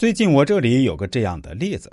[0.00, 1.92] 最近我这里有个这样的例子：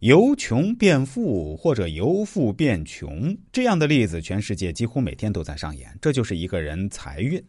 [0.00, 5.96] 由穷变富或者由富变穷，这样的例子全世界几乎每天都在上演。
[6.02, 7.40] 这就是一个人财运，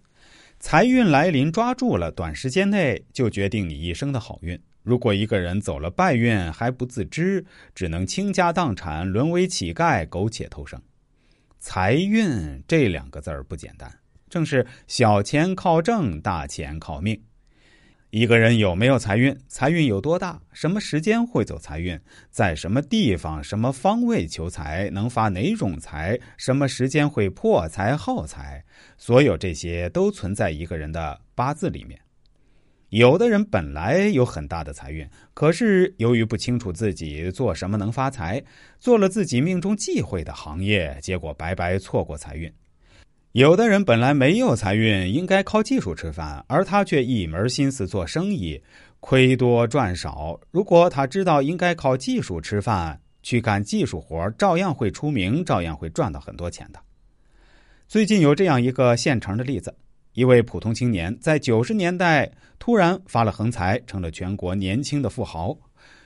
[0.59, 4.61] 财运来临抓住了，短时间内就决定你一生的好运。
[4.83, 10.79] 如果一个人走了败运还不自知，只能倾家荡产，沦为乞丐，苟且偷生。
[11.59, 13.91] 财运这两个字儿不简单，
[14.29, 17.19] 正是小钱靠挣，大钱靠命。
[18.11, 21.97] 一个人有没有财运，财运有多大，什么时间会走财运，
[22.29, 28.65] 在什么地方、什么方位求财，能发哪种财，什么时间会破财耗财，
[28.97, 31.97] 所有这些都存在一个人的八字里面。
[32.89, 38.43] 有的人本来有很大的财运，可是由于不清楚自己做什么能发财，
[38.77, 42.53] 做了自己命中忌讳的行业，结果白白错过财运。
[43.33, 48.61] 有的人本来没有财运，应该靠技术吃饭，而他却一门心思做生意，
[48.99, 50.37] 亏多赚少。
[50.51, 56.79] 如果他知道应该靠技术吃饭，去干技术活，照样会出名，照样会赚到很多钱的。
[57.87, 59.73] 最近有这样一个现成的例子。
[60.11, 65.57] 一位普通青年在九十年代突然发了横财，成了全国年轻的富豪。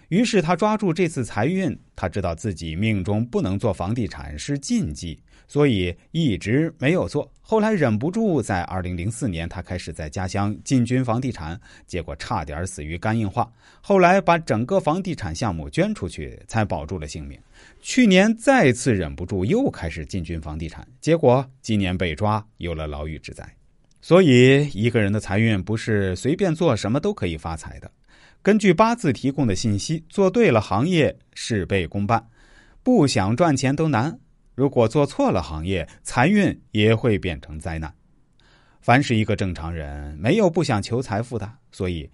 [0.09, 7.31] 于是他抓住这次财运，他知道自己命中不能做房地产是禁忌，所以一直没有做。
[7.41, 13.51] 后来忍不住，在二零零四年，他开始在家乡进军房地产，结果差点死于肝硬化。
[13.81, 17.39] 后来把整个房地产项目捐出去，才保住了性命。
[17.81, 23.47] 去年再次忍不住，又开始进军房地产，结果今年被抓，有了牢狱之灾。
[24.01, 27.91] 所以，一个人的财运不是随便做什么都可以发财的。
[28.45, 32.19] 根据八字提供的信息，做对了行业，事倍功半；
[32.83, 34.19] 不想赚钱都难。
[34.53, 37.91] 如果做错了行业，财运也会变成灾难。
[38.81, 41.51] 凡是一个正常人，没有不想求财富的。
[41.71, 42.07] 所以，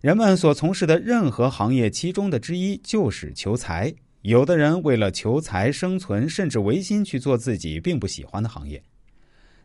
[0.00, 3.94] 人们所从事的任何行业，其中的之一就是求财。
[4.22, 8.82] 有的人为了求财生存，甚至违心去做自己并不喜欢的行业。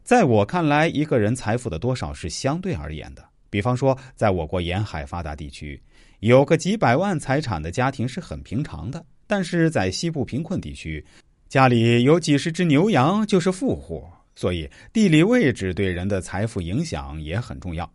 [0.03, 3.27] 在我看来，一个人财富的多少是相对而言的。
[3.51, 5.79] 比方说，在我国沿海发达地区，
[6.21, 11.05] 有个几百万财产的家庭是很平常的；但是在西部贫困地区，
[11.49, 14.03] 家里有几十只牛羊就是富户。
[14.33, 17.87] 所以，地理位置对人的财富影响也很重要。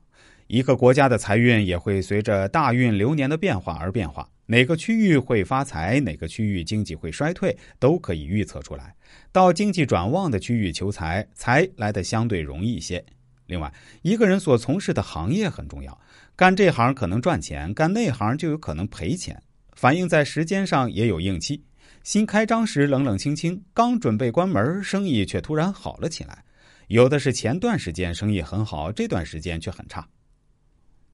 [0.47, 4.29] 一个国家的财运也会随着大运流年的变化而变化。
[4.45, 8.95] 哪个区域会发财，哪个区域经济会衰退，都可以预测出来。
[9.33, 13.05] 到经济转旺的区域求财，财来的相对容易些。
[13.47, 15.99] 另外，一个人所从事的行业很重要，
[16.35, 19.41] 干这行可能赚钱，干那行就有可能赔钱。
[19.73, 21.63] 反映在时间上也有应期。
[22.03, 26.43] 新开张时冷冷清清，刚准备关门，生意却突然好了起来。
[26.89, 30.07] 有的是前段时间生意很好，这段时间却很差。